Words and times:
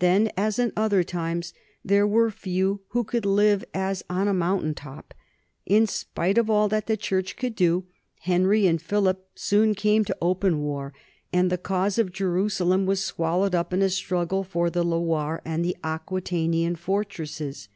Then, 0.00 0.32
as 0.36 0.58
in 0.58 0.72
other 0.76 1.04
times, 1.04 1.54
there 1.84 2.04
were 2.04 2.32
few 2.32 2.80
who 2.88 3.04
could 3.04 3.24
live 3.24 3.64
as 3.72 4.02
on 4.10 4.26
a 4.26 4.34
mountain 4.34 4.74
top. 4.74 5.14
In 5.64 5.86
spite 5.86 6.38
of 6.38 6.50
all 6.50 6.66
that 6.68 6.86
the 6.88 6.96
church 6.96 7.36
could 7.36 7.54
do, 7.54 7.86
Henry 8.22 8.66
and 8.66 8.82
Philip 8.82 9.24
soon 9.36 9.76
came 9.76 10.04
to 10.06 10.16
open 10.20 10.58
war, 10.58 10.92
and 11.32 11.50
the 11.50 11.56
cause 11.56 11.98
of 12.00 12.10
Jerusalem 12.10 12.84
was 12.84 13.04
swallowed 13.04 13.54
up 13.54 13.72
in 13.72 13.80
a 13.80 13.90
struggle 13.90 14.42
for 14.42 14.70
the 14.70 14.82
Loire 14.82 15.40
and 15.44 15.64
for 15.64 15.72
Aquitanian 15.84 16.74
fortresses. 16.74 17.68